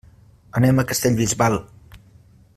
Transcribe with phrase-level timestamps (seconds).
[0.61, 1.61] Anem a Castellbisbal.